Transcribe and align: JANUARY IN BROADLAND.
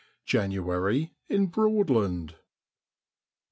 JANUARY 0.25 1.11
IN 1.29 1.45
BROADLAND. 1.51 2.33